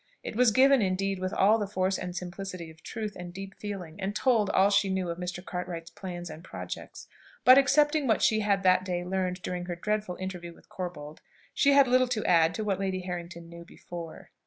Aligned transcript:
It 0.23 0.35
was 0.35 0.49
given 0.49 0.81
indeed 0.81 1.19
with 1.19 1.31
all 1.31 1.59
the 1.59 1.67
force 1.67 1.99
and 1.99 2.15
simplicity 2.15 2.71
of 2.71 2.81
truth 2.81 3.15
and 3.15 3.31
deep 3.31 3.53
feeling, 3.59 4.01
and 4.01 4.15
told 4.15 4.49
all 4.49 4.71
she 4.71 4.89
knew 4.89 5.09
of 5.11 5.19
Mr. 5.19 5.45
Cartwright's 5.45 5.91
plans 5.91 6.27
and 6.27 6.43
projects; 6.43 7.07
but, 7.45 7.59
excepting 7.59 8.07
what 8.07 8.23
she 8.23 8.39
had 8.39 8.63
that 8.63 8.83
day 8.83 9.03
learned 9.05 9.43
during 9.43 9.65
her 9.65 9.75
dreadful 9.75 10.15
interview 10.15 10.55
with 10.55 10.69
Corbold, 10.69 11.19
she 11.53 11.73
had 11.73 11.87
little 11.87 12.07
to 12.07 12.25
add 12.25 12.55
to 12.55 12.63
what 12.63 12.79
Lady 12.79 13.01
Harrington 13.01 13.47
knew 13.47 13.63
before. 13.63 14.31